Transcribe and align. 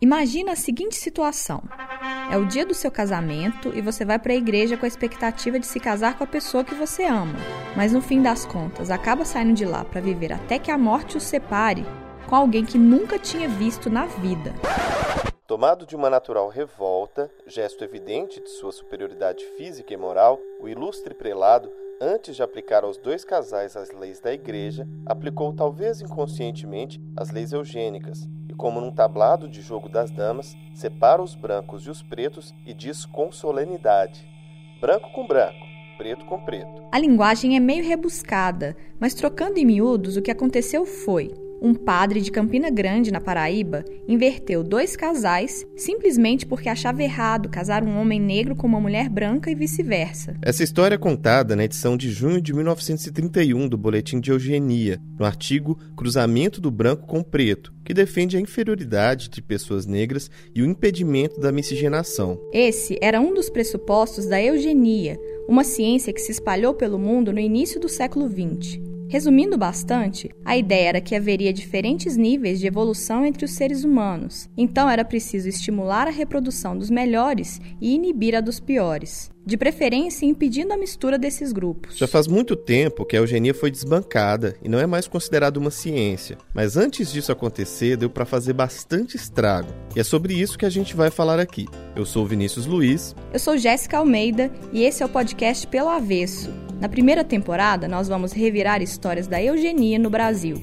Imagina 0.00 0.52
a 0.52 0.56
seguinte 0.56 0.94
situação: 0.94 1.60
é 2.30 2.36
o 2.36 2.46
dia 2.46 2.64
do 2.64 2.72
seu 2.72 2.88
casamento 2.88 3.76
e 3.76 3.82
você 3.82 4.04
vai 4.04 4.16
para 4.16 4.32
a 4.32 4.36
igreja 4.36 4.76
com 4.76 4.84
a 4.84 4.88
expectativa 4.88 5.58
de 5.58 5.66
se 5.66 5.80
casar 5.80 6.16
com 6.16 6.22
a 6.22 6.26
pessoa 6.26 6.62
que 6.62 6.72
você 6.72 7.04
ama, 7.04 7.34
mas 7.76 7.92
no 7.92 8.00
fim 8.00 8.22
das 8.22 8.46
contas 8.46 8.92
acaba 8.92 9.24
saindo 9.24 9.54
de 9.54 9.64
lá 9.64 9.84
para 9.84 10.00
viver 10.00 10.32
até 10.32 10.56
que 10.56 10.70
a 10.70 10.78
morte 10.78 11.16
os 11.16 11.24
separe 11.24 11.84
com 12.28 12.36
alguém 12.36 12.64
que 12.64 12.78
nunca 12.78 13.18
tinha 13.18 13.48
visto 13.48 13.90
na 13.90 14.06
vida. 14.06 14.54
Tomado 15.48 15.84
de 15.84 15.96
uma 15.96 16.08
natural 16.08 16.48
revolta, 16.48 17.28
gesto 17.44 17.82
evidente 17.82 18.40
de 18.40 18.50
sua 18.50 18.70
superioridade 18.70 19.44
física 19.56 19.92
e 19.92 19.96
moral, 19.96 20.38
o 20.60 20.68
ilustre 20.68 21.12
prelado, 21.12 21.72
antes 22.00 22.36
de 22.36 22.42
aplicar 22.42 22.84
aos 22.84 22.96
dois 22.96 23.24
casais 23.24 23.76
as 23.76 23.92
leis 23.92 24.20
da 24.20 24.32
igreja, 24.32 24.86
aplicou 25.04 25.52
talvez 25.52 26.00
inconscientemente 26.00 27.00
as 27.16 27.30
leis 27.30 27.52
eugênicas, 27.52 28.28
como 28.58 28.80
num 28.80 28.90
tablado 28.90 29.48
de 29.48 29.62
jogo 29.62 29.88
das 29.88 30.10
damas, 30.10 30.56
separa 30.74 31.22
os 31.22 31.34
brancos 31.34 31.86
e 31.86 31.90
os 31.90 32.02
pretos 32.02 32.52
e 32.66 32.74
diz 32.74 33.06
com 33.06 33.30
solenidade: 33.30 34.26
branco 34.80 35.10
com 35.12 35.26
branco, 35.26 35.64
preto 35.96 36.26
com 36.26 36.44
preto. 36.44 36.82
A 36.92 36.98
linguagem 36.98 37.56
é 37.56 37.60
meio 37.60 37.84
rebuscada, 37.84 38.76
mas 39.00 39.14
trocando 39.14 39.58
em 39.58 39.64
miúdos, 39.64 40.16
o 40.16 40.22
que 40.22 40.30
aconteceu 40.30 40.84
foi: 40.84 41.32
um 41.60 41.74
padre 41.74 42.20
de 42.20 42.30
Campina 42.30 42.70
Grande, 42.70 43.10
na 43.10 43.20
Paraíba, 43.20 43.84
inverteu 44.06 44.62
dois 44.62 44.96
casais 44.96 45.66
simplesmente 45.76 46.46
porque 46.46 46.68
achava 46.68 47.02
errado 47.02 47.48
casar 47.48 47.82
um 47.82 47.98
homem 47.98 48.20
negro 48.20 48.54
com 48.54 48.66
uma 48.66 48.80
mulher 48.80 49.08
branca 49.08 49.50
e 49.50 49.54
vice-versa. 49.54 50.36
Essa 50.42 50.62
história 50.62 50.94
é 50.94 50.98
contada 50.98 51.54
na 51.56 51.64
edição 51.64 51.96
de 51.96 52.10
junho 52.10 52.40
de 52.40 52.52
1931 52.52 53.68
do 53.68 53.76
Boletim 53.76 54.20
de 54.20 54.30
Eugenia, 54.30 55.00
no 55.18 55.24
artigo 55.24 55.78
Cruzamento 55.96 56.60
do 56.60 56.70
Branco 56.70 57.06
com 57.06 57.20
o 57.20 57.24
Preto, 57.24 57.72
que 57.84 57.94
defende 57.94 58.36
a 58.36 58.40
inferioridade 58.40 59.28
de 59.28 59.42
pessoas 59.42 59.86
negras 59.86 60.30
e 60.54 60.62
o 60.62 60.66
impedimento 60.66 61.40
da 61.40 61.50
miscigenação. 61.50 62.38
Esse 62.52 62.98
era 63.00 63.20
um 63.20 63.34
dos 63.34 63.50
pressupostos 63.50 64.26
da 64.26 64.42
eugenia, 64.42 65.18
uma 65.48 65.64
ciência 65.64 66.12
que 66.12 66.20
se 66.20 66.32
espalhou 66.32 66.74
pelo 66.74 66.98
mundo 66.98 67.32
no 67.32 67.40
início 67.40 67.80
do 67.80 67.88
século 67.88 68.28
XX. 68.28 68.87
Resumindo 69.10 69.56
bastante, 69.56 70.30
a 70.44 70.54
ideia 70.54 70.90
era 70.90 71.00
que 71.00 71.14
haveria 71.14 71.50
diferentes 71.50 72.14
níveis 72.14 72.60
de 72.60 72.66
evolução 72.66 73.24
entre 73.24 73.42
os 73.46 73.52
seres 73.52 73.82
humanos, 73.82 74.50
então 74.54 74.88
era 74.88 75.02
preciso 75.02 75.48
estimular 75.48 76.06
a 76.06 76.10
reprodução 76.10 76.76
dos 76.76 76.90
melhores 76.90 77.58
e 77.80 77.94
inibir 77.94 78.34
a 78.34 78.42
dos 78.42 78.60
piores, 78.60 79.30
de 79.46 79.56
preferência 79.56 80.26
impedindo 80.26 80.74
a 80.74 80.76
mistura 80.76 81.18
desses 81.18 81.52
grupos. 81.52 81.96
Já 81.96 82.06
faz 82.06 82.26
muito 82.26 82.54
tempo 82.54 83.06
que 83.06 83.16
a 83.16 83.20
eugenia 83.20 83.54
foi 83.54 83.70
desbancada 83.70 84.54
e 84.62 84.68
não 84.68 84.78
é 84.78 84.86
mais 84.86 85.08
considerada 85.08 85.58
uma 85.58 85.70
ciência, 85.70 86.36
mas 86.52 86.76
antes 86.76 87.10
disso 87.10 87.32
acontecer, 87.32 87.96
deu 87.96 88.10
para 88.10 88.26
fazer 88.26 88.52
bastante 88.52 89.16
estrago. 89.16 89.72
E 89.96 90.00
é 90.00 90.04
sobre 90.04 90.34
isso 90.34 90.58
que 90.58 90.66
a 90.66 90.70
gente 90.70 90.94
vai 90.94 91.10
falar 91.10 91.40
aqui. 91.40 91.66
Eu 91.96 92.04
sou 92.04 92.26
Vinícius 92.26 92.66
Luiz. 92.66 93.16
Eu 93.32 93.38
sou 93.38 93.56
Jéssica 93.56 93.96
Almeida 93.96 94.52
e 94.70 94.82
esse 94.82 95.02
é 95.02 95.06
o 95.06 95.08
podcast 95.08 95.66
Pelo 95.66 95.88
Avesso 95.88 96.67
na 96.80 96.88
primeira 96.88 97.24
temporada, 97.24 97.88
nós 97.88 98.08
vamos 98.08 98.32
revirar 98.32 98.80
histórias 98.82 99.26
da 99.26 99.42
eugenia 99.42 99.98
no 99.98 100.08
Brasil. 100.08 100.62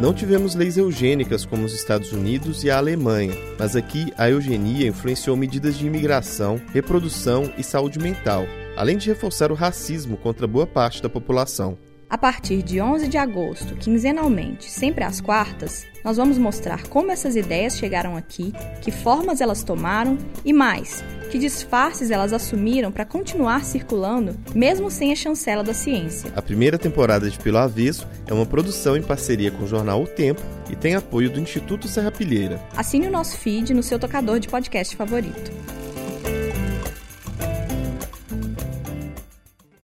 Não 0.00 0.14
tivemos 0.14 0.54
leis 0.54 0.76
eugênicas 0.76 1.44
como 1.44 1.64
os 1.64 1.74
Estados 1.74 2.12
Unidos 2.12 2.62
e 2.62 2.70
a 2.70 2.76
Alemanha, 2.76 3.34
mas 3.58 3.74
aqui 3.74 4.12
a 4.16 4.30
eugenia 4.30 4.86
influenciou 4.86 5.36
medidas 5.36 5.76
de 5.76 5.86
imigração, 5.86 6.60
reprodução 6.72 7.52
e 7.58 7.64
saúde 7.64 7.98
mental, 7.98 8.44
além 8.76 8.96
de 8.96 9.08
reforçar 9.08 9.50
o 9.50 9.56
racismo 9.56 10.16
contra 10.16 10.46
boa 10.46 10.68
parte 10.68 11.02
da 11.02 11.08
população. 11.08 11.76
A 12.10 12.16
partir 12.16 12.62
de 12.62 12.80
11 12.80 13.06
de 13.06 13.18
agosto, 13.18 13.76
quinzenalmente, 13.76 14.70
sempre 14.70 15.04
às 15.04 15.20
quartas, 15.20 15.86
nós 16.02 16.16
vamos 16.16 16.38
mostrar 16.38 16.88
como 16.88 17.12
essas 17.12 17.36
ideias 17.36 17.76
chegaram 17.76 18.16
aqui, 18.16 18.54
que 18.80 18.90
formas 18.90 19.42
elas 19.42 19.62
tomaram 19.62 20.16
e 20.42 20.50
mais, 20.50 21.04
que 21.30 21.38
disfarces 21.38 22.10
elas 22.10 22.32
assumiram 22.32 22.90
para 22.90 23.04
continuar 23.04 23.62
circulando, 23.62 24.34
mesmo 24.54 24.90
sem 24.90 25.12
a 25.12 25.16
chancela 25.16 25.62
da 25.62 25.74
ciência. 25.74 26.32
A 26.34 26.40
primeira 26.40 26.78
temporada 26.78 27.28
de 27.28 27.38
Pelo 27.38 27.58
Avesso 27.58 28.08
é 28.26 28.32
uma 28.32 28.46
produção 28.46 28.96
em 28.96 29.02
parceria 29.02 29.50
com 29.50 29.64
o 29.64 29.68
jornal 29.68 30.02
O 30.02 30.06
Tempo 30.06 30.40
e 30.70 30.76
tem 30.76 30.94
apoio 30.94 31.28
do 31.28 31.38
Instituto 31.38 31.88
Serra 31.88 32.10
Pilheira. 32.10 32.58
Assine 32.74 33.06
o 33.06 33.10
nosso 33.12 33.36
feed 33.36 33.74
no 33.74 33.82
seu 33.82 33.98
tocador 33.98 34.40
de 34.40 34.48
podcast 34.48 34.96
favorito. 34.96 35.52